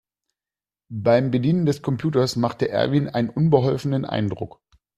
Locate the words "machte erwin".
2.35-3.07